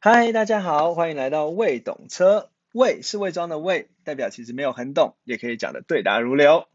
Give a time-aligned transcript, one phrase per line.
[0.00, 2.52] 嗨，大家好，欢迎来到未懂车。
[2.72, 6.68] 未是伪装的未，代表其实没有很懂，也可以讲的对答如流。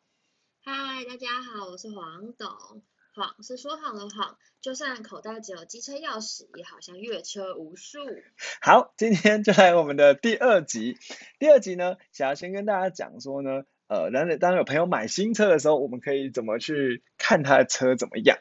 [0.61, 2.49] 嗨，大家好，我是黄董。
[3.15, 7.99] 谎是说谎的谎，就算口袋只有机车钥匙，也好像越车无数。
[8.61, 10.97] 好，今天就来我们的第二集。
[11.39, 13.63] 第二集呢，想要先跟大家讲说呢，
[13.93, 18.39] 呃，当当有朋友买新车的时候，我们可以怎么去看他的车怎么样？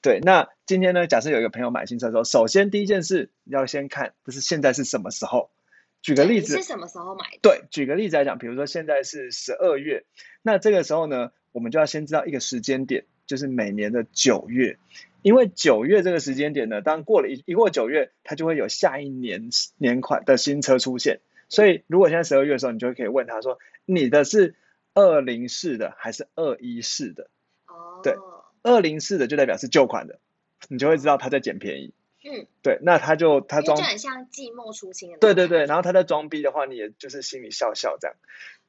[0.00, 5.50] 对，那今天呢，假设有一个朋友买新车的时候，首先第一件事要先看，就是现在是什么时候。
[6.00, 7.38] 举个例子，是什么时候买的？
[7.42, 10.04] 对，举个例子来讲，比如说现在是十二月，
[10.40, 13.04] 那这个时候呢，我们就要先知道一个时间点。
[13.26, 14.76] 就是每年的九月，
[15.22, 21.20] 因为九月这个时间点呢，当过了一一过九月，它就会有下一年年款的新车出现。
[21.48, 24.54] 所以如果现在十二月的时候，你就可以问他说，你的是
[24.94, 27.28] 二零式的还是二一式的？
[27.66, 28.16] 哦，对，
[28.62, 30.20] 二零式的就代表是旧款的，
[30.68, 31.92] 你就会知道他在捡便宜。
[32.26, 35.18] 嗯，对，那他就他装就很像寂寞出清的。
[35.18, 38.16] 对对对，然后他在装逼的话，你也就是心里笑笑这样。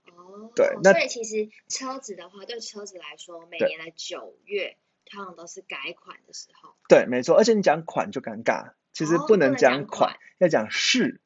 [0.07, 6.75] 哦，对，那所以其实车子的话，对车子来说，每年的九月通常都是改款的时候。
[6.89, 11.21] 对，没错，而且你讲款就尴尬，其实不能讲款，要讲式，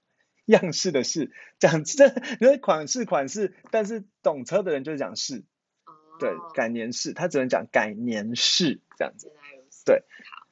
[0.52, 2.08] 样式的 式，讲这
[2.42, 5.44] 因为款式款式，但是懂车的人就是讲式，
[6.20, 9.32] 对，改年式，他只能讲改年式这样子。
[9.86, 10.04] 对，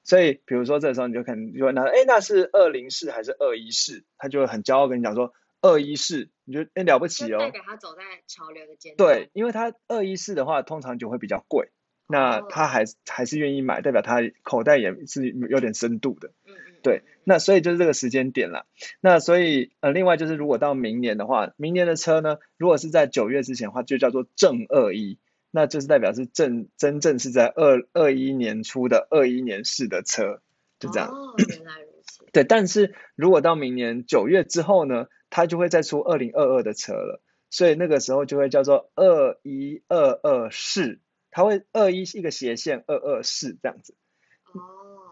[0.03, 4.05] 所以比如说这时候你就可能就会拿，哎，那是二零式还是二一式？
[4.17, 5.33] 他就会很骄傲跟你讲说。
[5.59, 7.39] 二一式，你觉得哎了不起哦？
[7.39, 9.17] 代表他走在潮流的尖端。
[9.17, 11.71] 对，因为他二一式的话，通常就会比较贵，
[12.07, 16.31] 那他还还是愿意买，代表他口袋也是有点深度的。
[16.45, 16.66] 嗯嗯。
[16.87, 18.65] 对，那所以就是这个时间点了。
[19.01, 25.19] 那所以呃，另外就是如果到明年的话，明年的车呢，如果是在九月之前的话，就叫做正二一，
[25.51, 30.41] 那就是代表是正真正是在二二一年出的二一年式的车，
[30.79, 31.09] 就这样。
[31.09, 32.25] 哦，原来如此。
[32.31, 35.07] 对，但是如果到明年九月之后呢？
[35.29, 43.93] 它就会再出二零二二的车了，所以那个时候就会叫做二一二二四，它会二一一个斜线二二四这样子。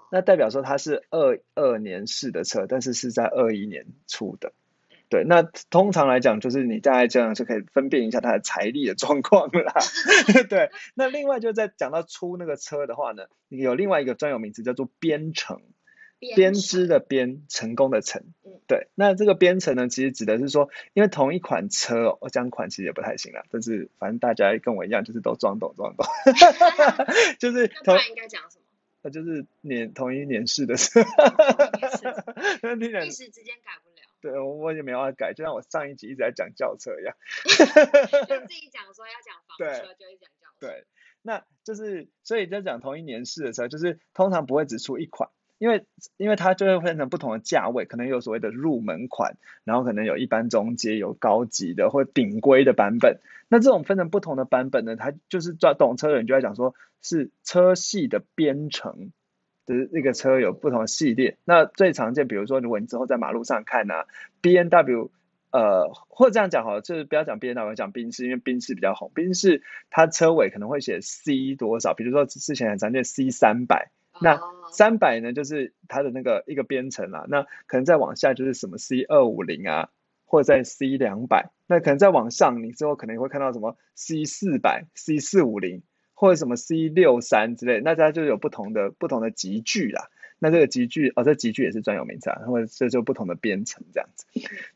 [0.06, 0.10] 哦。
[0.12, 4.54] 那代表说它是二二年式的车，但是是在二一年出的。
[5.10, 9.74] 对，那通常来讲，就是你大概这样就可以分辨一下它的财力的状况啦。
[10.50, 15.62] 对，那另外就在讲到出那个车的话呢，有另外一个专有名词叫做编程。
[16.36, 18.24] 编织的编，成功的成，
[18.68, 26.08] 对，那这个编程呢，其实指的是说，因为同一款车哦，我讲款其实也不太行了，但是反正大家跟我一样，就是都装懂装懂，
[27.38, 28.42] 就是同应该讲
[29.06, 29.10] 什么？
[29.10, 31.06] 呃，就是年同一年式的车，一
[33.12, 33.96] 时之间改不了。
[34.22, 37.16] 对，我也没办法改，就像我上一集一直在讲轿车一样，
[38.28, 40.68] 就 自己讲说要讲房车，就会讲轿车。
[40.68, 40.86] 对，
[41.22, 45.30] 那就是所以在讲同一年式的时候，就是通常不会只出一款。
[45.58, 45.86] 因为
[46.18, 53.20] 因为它就会分成不同的价位，可能有所谓的入门款，然后可能有一般中阶、有高级的或顶规的版本。
[53.48, 59.12] 那这种分成不同的版本呢，它就是抓懂车的人就在讲说，是车系的编程，
[59.66, 61.38] 就是那个车有不同的系列。
[61.46, 64.08] 那最常见，比如说如果你之后在马路上看啊
[64.42, 65.12] ，B N W，
[65.52, 73.92] 呃，或者这样讲好了，就是不要讲 B N W，讲宾士，因为宾士比较红，宾士它车尾可能会写 C 多少，比如说之前很常见 C 三百。
[74.22, 74.40] 那
[74.72, 77.26] 三百呢，就是它的那个一个编程啦。
[77.28, 79.90] 那可能再往下就是什么 C 二五零啊，
[80.26, 81.52] 或者在 C 两百。
[81.68, 85.84] 那可能再往上，你之后可能会看到什么 C 四百、C 四五零，
[86.14, 87.82] 或者什么 C 六三之类。
[87.82, 90.10] 那它就有不同的不同的集聚啦。
[90.40, 94.26] 那这个集聚哦，这集聚也是专有名词啊，或者这就不同的编程这样子。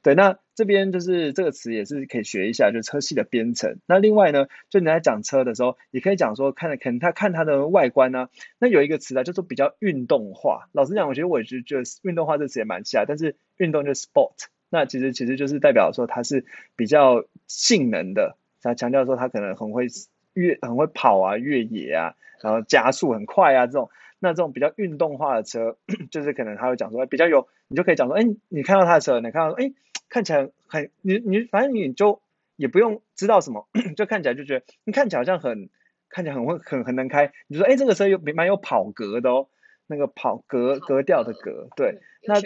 [0.01, 3.77] 对，那这边就是这个词也是可以学一下，就车系的编程。
[3.85, 10.69] 那另外呢，就你在讲车的时候，也可以讲说看可能他看它的外观呢，那有一个词啊，叫做比较运动化。
[10.71, 16.45] 老实讲，我觉得我就觉得运动化这词也蛮像，但是运动就 sport，那其实其实就是代表说它是
[16.77, 19.87] 比较性能的，他强调说它可能很会
[20.33, 23.89] 越很会跑啊，越野啊，然后加速很快啊这种。
[24.19, 25.78] 那这种比较运动化的车，
[26.12, 29.71] 就是可能他会讲说比较有，你就可以讲说，哎，你看到他的车，你看到，哎，
[30.10, 32.21] 看起来很，你你反正你就
[32.56, 33.68] 也不用知道什么，
[33.98, 35.69] 就看起来就觉得你看起来好像很，
[36.10, 39.48] 看起来很会很很难开，你说，哎，这个车有蛮有跑格的哦。
[39.89, 42.39] 那个跑格格调的格，对，那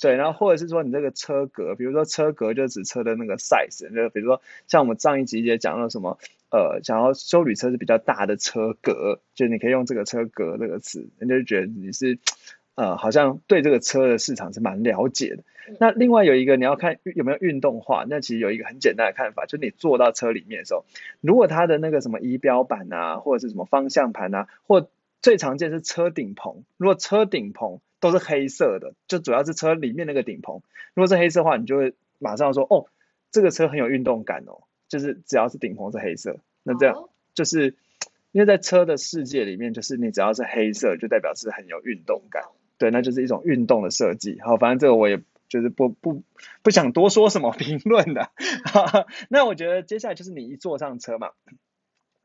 [0.00, 6.18] 对，然后或者是说你这个车格，比如说车格就指车的那个 size，就比如说像我们上一集也讲了什么，
[6.50, 12.18] 呃，想要修旅车是比较大的车格，就你可以用这个车格这个词，人家就觉得你是
[12.76, 15.44] 呃，好像对这个车的市场是蛮了解的。
[15.80, 20.84] 那另外有一个你要看有没有运动化，那其实有一个很简单的看法，就是你坐到车里面的时候，
[21.20, 24.88] 如果它的那个什么仪表板啊，或者是什么方向盘啊，或
[25.26, 30.62] 最常见是车顶棚，如果车顶棚都是黑色的，就主要是车里面那个顶棚。
[30.94, 32.86] 如果是黑色的话，你就会马上说哦，
[33.32, 37.74] 这个车很有运动感哦，就是只要是顶棚是黑色，那这样就是
[38.30, 42.44] 因为在车的世界里面，就是你只要是黑色，就代表是很有运动感。
[42.78, 44.40] 对，那就是一种运动的设计。
[44.42, 46.22] 好，反正这个我也就是不不
[46.62, 48.30] 不想多说什么评论的。
[49.28, 51.32] 那我觉得接下来就是你一坐上车嘛，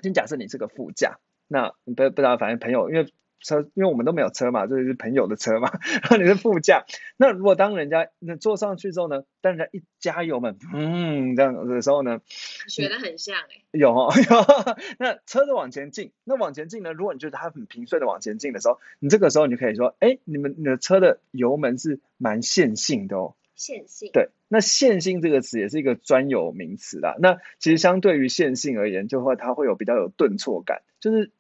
[0.04, 1.18] 先假设你是个副驾，
[1.52, 3.06] 那不不知道，反正朋友因为。
[3.44, 5.72] 车，因为我们都没有车嘛，这是朋友的车嘛，
[6.04, 6.86] 然后你是副驾，
[7.18, 12.22] 那如果当人家那坐上去之后呢，当人家一加油门，嗯，这样子的时候呢，
[12.68, 31.32] 学的很像哎，有哦 有，那车子往前进，那往前进呢，如果你觉得它很平顺的往前进的时候，你这个时候你就可以说，哎，你们你的车的油门是蛮线性的哦，线性，对，那线性这个词也是一个专有名词啦，那其实相对于线性而言，就会它会有比较有顿挫感，就是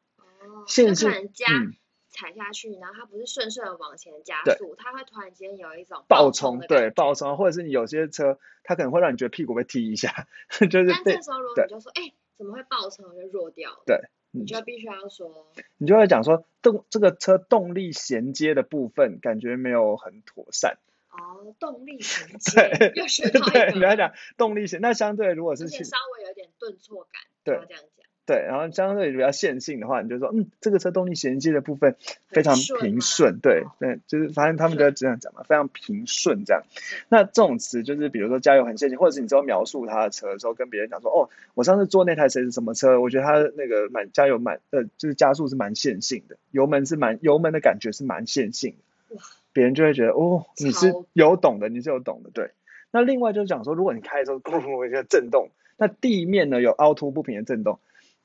[0.68, 1.74] 线性，嗯。
[2.14, 10.28] 踩下去，然后它不是顺顺的往前加速，它会突然间有一种爆冲，对爆冲，或者是你有些车，它可能会让你觉得屁股被踢一下，
[10.70, 10.88] 就是。
[10.90, 13.06] 但这时候如果你就说，哎，怎么会爆冲？
[13.16, 13.84] 就弱掉了。
[13.86, 13.98] 对，
[14.32, 15.48] 你就必须要说，
[15.78, 20.80] 你就会讲说动这个车动力衔接的部分感觉没有很妥善。
[21.12, 23.72] 哦，动力 衔接，又学到一个。
[23.74, 27.91] 你要讲动力衔，那相对如果是稍微有点顿挫感，对，这样讲。
[28.26, 31.96] 对，然后相对比较线性的话，你就说，嗯，这个车动力衔接的部分
[32.30, 36.64] 非常平顺，对对，就是反正他们都这样讲嘛，非常平顺这样。
[37.10, 43.02] 那这种词就是比如说加油很线性，或者是你之后描述他的车的时候，跟别人讲说，哦，我上次坐那台车是什么车？
[43.02, 48.76] 我觉得他那个满加油满呃，就是加速是蛮线性的，油门是蛮油门的感觉是蛮线性
[49.10, 49.18] 的。
[49.52, 52.52] 别人就会觉得，哦，你是有懂的，你是有懂的，对。
[52.92, 57.80] 那另外就是讲说，如果你开的时候咕咕一下震动，那地面呢有凹凸不平的震动。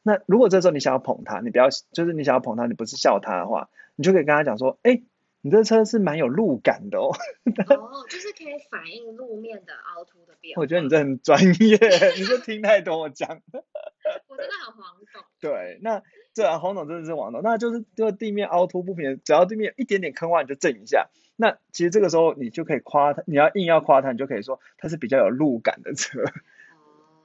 [0.07, 5.03] 那如果这时候你想要捧他，你不要就是你想要捧他，你不是笑他的话，你就可以跟他讲说，哎，
[5.41, 7.11] 你这车是蛮有路感的哦。
[7.11, 10.63] 哦， 就是可以反映路面的凹凸的变化。
[10.63, 11.79] 我觉得你这很专业，
[12.17, 13.29] 你就听太多我讲。
[14.29, 15.23] 我真的很黄总。
[15.41, 16.01] 对，那
[16.33, 21.09] 这黄总真的是黄总，那就是这个地面凹凸不平，只要地面一点点坑洼你就震一下。
[21.35, 26.23] 那其实这个时候你就可以夸他，你要硬要夸他，你就可以说它是比较有路感的车。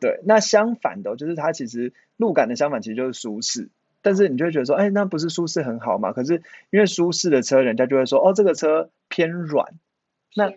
[0.01, 3.69] 对，那相反的，就是它其实路感的相反其实就是舒适，
[4.01, 6.11] 但是你就会觉得说，哎，那不是舒适很好吗？
[6.11, 9.75] 可是因为舒适的车，人家就会说，哦，这个车偏软。
[10.35, 10.51] 那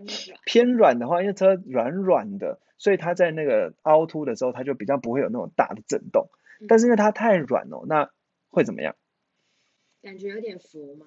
[0.46, 6.30] 偏软的话，因为车软软的，所以它在那个凹凸的时候，它就比较不会有那种大的震动。
[6.66, 8.08] 但是因为它太软哦，那
[8.48, 8.96] 会怎么样？
[10.00, 11.04] 感觉有点浮吗？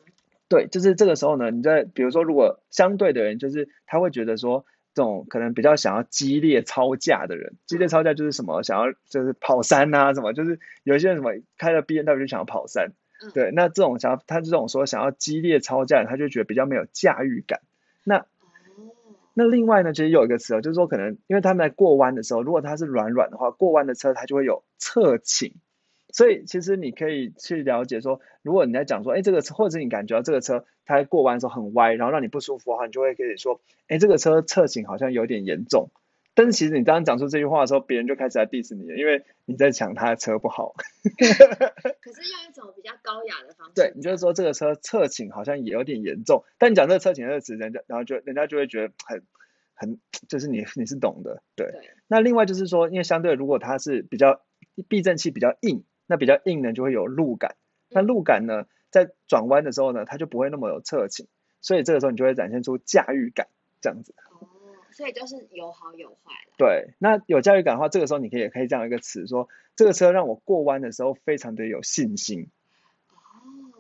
[0.48, 4.63] 对，就是这个时候呢，你在比如说，如果相对的人，就是他会觉得说。
[4.98, 12.94] 这种可能比较想要激烈超驾的人，激烈超驾就是什么想要就是跑山呐，什么就是有些人什么开了 B N W 就想要跑山，
[13.32, 17.60] 对，那这种想要他这种说想要激烈超驾，他就觉得比较没有驾驭感。
[18.04, 18.26] 那
[19.36, 25.54] 那另外呢，其实有一个词哦，就是说可能因为他们在过弯的时候，如果它是软软的话，过弯的车它就会有侧倾。
[26.13, 35.89] 所以其实你可以去了解说，如果你在讲说，哎，这个车或者你感觉到这个车它过弯的时候很歪，然后让你不舒服的话，你就会可以说，哎，这个车侧倾好像有点严重。
[36.33, 40.75] 但是其实你刚刚讲出这句话的时候，别人就开始在 diss 你了，因为你在抢他的车不好。
[41.04, 43.74] 可是用一种比较高雅的方式。
[43.75, 49.24] 对，你就是说这个车侧倾好像也有点严重，但你讲这个侧倾这个词，人家然后就人家就会觉得很
[49.74, 50.00] 很，
[50.30, 51.73] 就是你你是懂的，对。
[52.07, 54.42] 那另外就是说，因为相对如果它是比较
[54.87, 55.83] 避震器比较硬。
[56.07, 57.56] 那比较硬呢，就会有路感。
[57.90, 61.28] 那路感呢，在转弯的时候呢，它就不会那么有侧倾，
[61.61, 63.47] 所以这个时候你就会展现出驾驭感，
[63.80, 64.14] 这样子。
[64.42, 64.49] 哦，
[64.92, 69.47] 所以就是有好有坏对，那有驾驭感的话，这个时候你可以也可以这样一个词说，
[69.78, 72.49] 这个车让我过弯的时候非常的有信心。
[73.09, 73.16] 哦。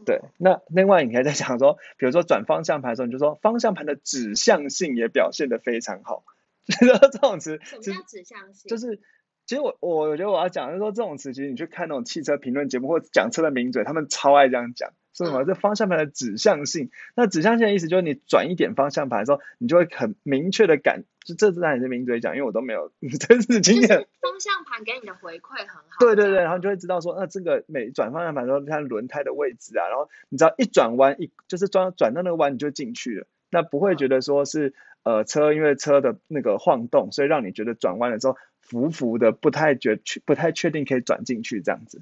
[0.05, 6.23] 对，那另外你可以再讲说，比如说转方向盘的时候，你就说方向盘的指向性也表现的非常好。
[6.67, 7.59] 这种词。
[7.63, 8.69] 什么叫指向性？
[8.69, 9.01] 就是。
[9.47, 16.91] 其实我我我觉得我要讲就是说这种词，其实你去看那种汽车评论节目或讲车的名嘴，他们超爱这样讲，说什么这方向盘的指向性。
[17.15, 22.91] 那指向性的意思就是你转一点方向盘的时候，你就会很明确的感，就这是让你是名嘴讲，因为我都没有
[23.25, 23.87] 真实经验。
[23.87, 25.97] 方向盘给你的回馈很好。
[25.97, 34.73] 对对对，然后就会知道说，那这个每转方向盘的时候，看轮胎的位置啊，然后你知道一转弯一就是转转到那个弯你就进去了，那不会觉得说是
[35.03, 38.35] 呃车因为车的那个晃动，所以让你觉得转弯的时候。
[38.67, 42.01] 浮浮的，不太觉不太确定可以转进去这样子，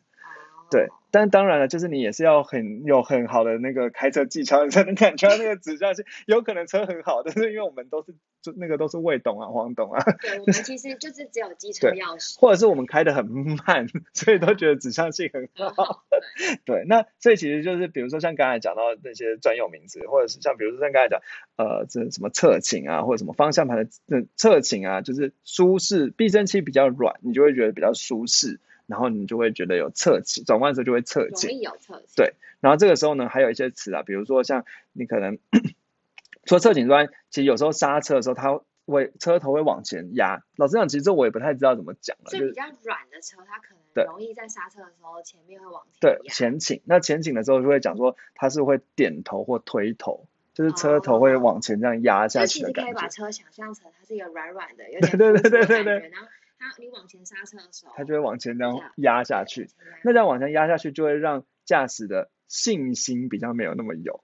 [0.72, 6.04] 对，但当然了，就是你也是要很有很好的那个开车技巧，你才能感觉到那个指向性。
[6.26, 16.04] 有可能车很好，但是因为我们都是就那个都是魏董啊、黄董啊，对，我们其实就是只有机车对钥匙，或者是我们开的很慢， 所以都觉得指向性很好。
[16.10, 16.20] 对
[16.66, 21.22] 对，那所以其实就是比如说像刚才讲到那些专有名词，或者是像比如说像刚才讲
[21.58, 31.52] 呃这什么侧倾啊，或者什么方向盘的这侧倾啊，就是舒适，避震器比较软，你就会觉得比较舒适，然后你就会觉得有侧倾，转弯的时候就会侧容倾。
[31.52, 32.16] 易有侧倾。
[32.16, 35.38] 对然后这个时候呢，还有一些词啊，比如说像你可能
[36.46, 40.44] 除了侧倾之外，其实有时候刹车的时候，它会车头会往前压。
[40.56, 46.30] 老实讲，其实我也不太知道怎么讲了，就是所以比较软的车，它可能容易在刹车的时候前面会往前对。
[46.30, 46.82] 前倾。
[46.86, 53.10] 那前倾的时候就会讲说它是会点头或推头，就是车头会哦往前这样压下去的感觉实可以把。
[53.10, 56.28] 车想象成它是一个软软的，有对点对对对对浮浮的感觉对然后
[56.58, 59.70] 它你往前刹车的时候，它就会往前这样压下去。
[60.04, 64.24] 那这样往前压下去，就会让驾驶的信心比较没有那么有。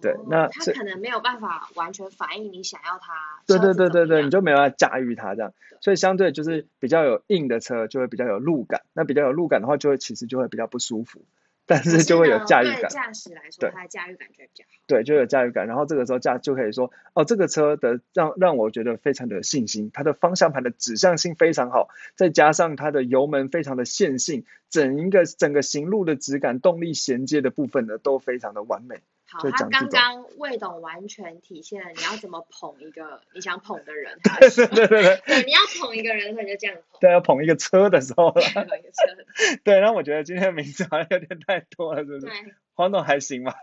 [0.00, 11.26] 对哦那这它可能没有办法完全反映你想要它对对对对对，你就没办法驾驭它这样，所以相对就是比较有硬的车就会比较有路感，那比较有路感的话，就会其实就会比较不舒服，
[11.70, 14.70] 但是就会有驾驭感，驾驶来说，它的驾驭感觉比较好。
[14.88, 28.96] 对，就有驾驭感，然后这个时候驾就可以说，哦，这个车的让让我觉得非常的有信心，它的方向盘的指向性非常好，再加上它的油门非常的线性，整一个整个行路的质感、动力衔接的部分呢都非常的完美。
[29.30, 34.18] 好，就他刚刚魏董完全体现了你要怎么捧一个你想捧的人。
[34.24, 37.00] 他的时候对对对对，你要捧一个人的时候你就这样捧。
[37.00, 39.58] 对，要捧一个车的时候了， 捧一个车。
[39.62, 42.26] 对，然后我觉得今天的名字好像有点太多了，是不是？
[42.26, 42.32] 对，
[42.74, 43.54] 黄董还行吗？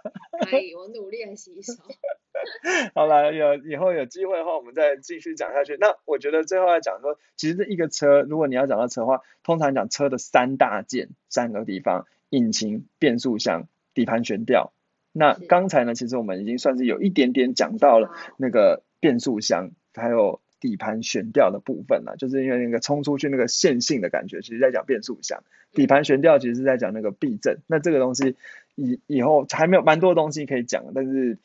[0.49, 1.73] 可以，我努力的吸收。
[2.95, 5.75] 好了，有以后有机会的话，我们再继续讲下去。
[5.79, 14.71] 那我觉得最后要讲说，其实这一个车，如果你要讲到车的话，通常讲车的三大件三个地方：引擎、变速箱、底盘悬吊。
[15.11, 25.43] 那是刚才呢，其实我们已经算是有一点点讲到了那个变速箱，还有底盘悬吊的部分了，就是因为那个冲出去那个线性的感觉，其实在讲变速箱。
[25.73, 27.59] 底盘悬吊其实是在讲那个避震。
[27.67, 28.35] 那这个东西
[28.75, 31.37] 以以后还没有蛮多东西可以讲，但是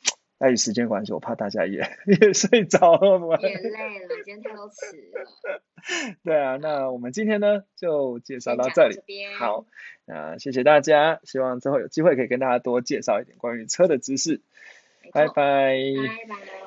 [0.43, 1.79] 碍于时间关系，我怕大家也
[2.19, 3.17] 也睡着了。
[3.17, 5.61] 我也累了，今天太多词了。
[6.23, 8.99] 对啊，那我们今天呢就介绍到这里。
[9.05, 9.33] 边。
[9.35, 9.65] 好，
[10.05, 14.41] 那谢谢大家，希望之后有机会可以跟大家多介绍一点关于车的知识。
[15.13, 15.33] 拜拜。
[15.33, 16.62] 拜拜。